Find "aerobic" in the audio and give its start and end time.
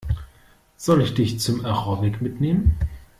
1.63-2.23